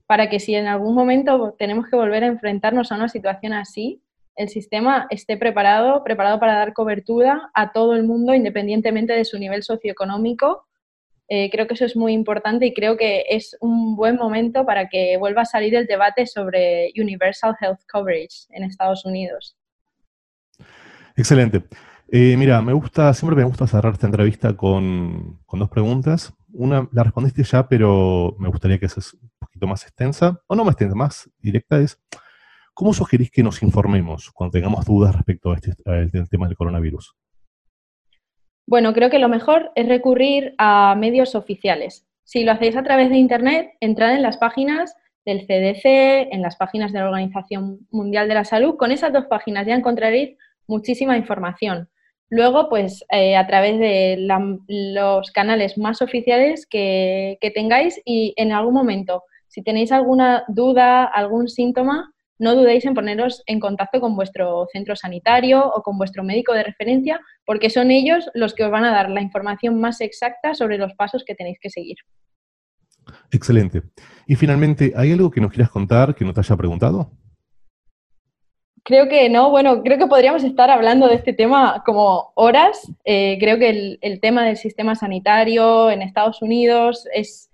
[0.08, 4.02] para que si en algún momento tenemos que volver a enfrentarnos a una situación así,
[4.36, 9.40] el sistema esté preparado, preparado para dar cobertura a todo el mundo independientemente de su
[9.40, 10.66] nivel socioeconómico.
[11.28, 14.90] Eh, creo que eso es muy importante y creo que es un buen momento para
[14.90, 19.58] que vuelva a salir el debate sobre Universal Health Coverage en Estados Unidos.
[21.16, 21.64] Excelente.
[22.12, 26.34] Eh, mira, me gusta, siempre me gusta cerrar esta entrevista con, con dos preguntas.
[26.58, 30.64] Una la respondiste ya, pero me gustaría que seas un poquito más extensa, o no
[30.64, 32.00] más extensa, más directa, es
[32.74, 35.74] ¿cómo sugerís que nos informemos cuando tengamos dudas respecto a este,
[36.30, 37.16] tema del coronavirus?
[38.68, 42.08] Bueno, creo que lo mejor es recurrir a medios oficiales.
[42.24, 44.96] Si lo hacéis a través de Internet, entrad en las páginas
[45.26, 48.76] del CDC, en las páginas de la Organización Mundial de la Salud.
[48.78, 50.38] Con esas dos páginas ya encontraréis
[50.68, 51.90] muchísima información.
[52.30, 54.18] Luego, pues eh, a través de
[54.68, 61.04] los canales más oficiales que, que tengáis y en algún momento, si tenéis alguna duda,
[61.06, 66.24] algún síntoma, no dudéis en poneros en contacto con vuestro centro sanitario o con vuestro
[66.24, 70.02] médico de referencia, porque son ellos los que os van a dar la información más
[70.02, 71.98] exacta sobre los pasos que tenéis que seguir.
[73.32, 73.84] Excelente.
[74.28, 77.12] Y finalmente, ¿hay algo que nos quieras contar que no te haya preguntado?
[78.88, 82.88] Creo que no, bueno, creo que podríamos estar hablando de este tema como horas.
[83.04, 87.50] Eh, creo que el, el, tema del sistema sanitario en Estados Unidos es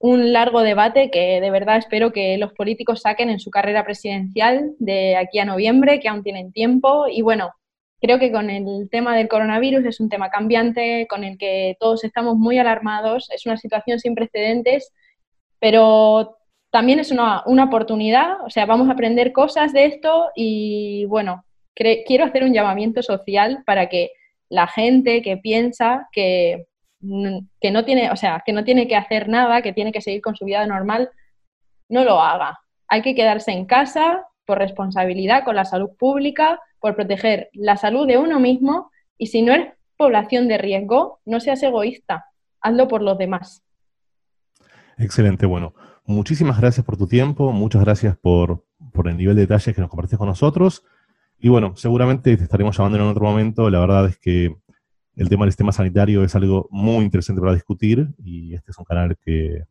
[0.00, 4.74] un largo debate que de verdad espero que los políticos saquen en su carrera presidencial
[4.80, 7.06] de aquí a noviembre, que aún tienen tiempo.
[7.08, 7.52] Y bueno,
[8.00, 12.02] creo que con el tema del coronavirus es un tema cambiante, con el que todos
[12.02, 14.92] estamos muy alarmados, es una situación sin precedentes,
[15.60, 16.36] pero
[16.74, 22.24] también es una, oportunidad, o sea, vamos a aprender cosas de esto y bueno, quiero
[22.24, 24.10] hacer un llamamiento social para que
[24.48, 26.66] la gente que piensa que,
[27.60, 30.20] que, no tiene, o sea, que no tiene que hacer nada, que tiene que seguir
[30.20, 31.10] con su vida normal,
[31.88, 32.58] no lo haga.
[32.88, 38.04] Hay que quedarse en casa por responsabilidad con la salud pública, por proteger la salud
[38.08, 42.24] de uno mismo y si no eres población de riesgo, no seas egoísta,
[42.60, 43.62] hazlo por los demás.
[44.98, 45.72] Excelente, bueno.
[46.06, 48.62] Muchísimas gracias por tu tiempo, muchas gracias por,
[49.06, 50.84] el nivel de detalles que nos compartiste con nosotros.
[51.38, 53.70] Y bueno, seguramente te estaremos llamando en otro momento.
[53.70, 54.54] La verdad es que
[55.16, 58.84] el tema del sistema sanitario es algo muy interesante para discutir y este es un
[58.84, 59.64] canal que,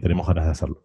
[0.00, 0.84] tenemos ganas de hacerlo.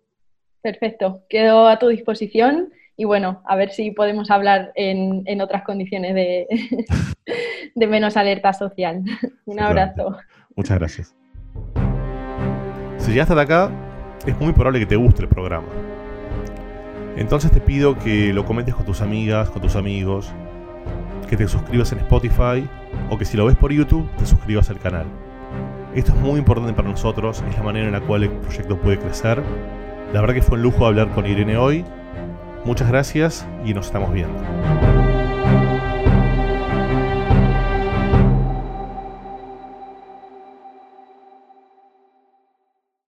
[0.62, 6.16] Perfecto, quedo a tu disposición y bueno, a ver si podemos hablar en, otras condiciones
[6.16, 6.48] de,
[7.76, 9.04] de menos alerta social.
[9.46, 10.18] Un abrazo.
[10.56, 11.16] Muchas gracias.
[12.98, 13.85] Si llegaste hasta acá,
[14.26, 15.68] es muy probable que te guste el programa.
[17.18, 20.32] Entonces te pido que lo comentes con tus amigas, con tus amigos,
[21.30, 22.68] que te suscribas en Spotify
[23.10, 25.06] o que si lo ves por YouTube te suscribas al canal.
[25.96, 29.00] Esto es muy importante para nosotros, es la manera en la cual el proyecto puede
[29.00, 29.42] crecer.
[30.14, 31.86] La verdad que fue un lujo hablar con Irene hoy.
[32.66, 35.05] Muchas gracias y nos estamos viendo.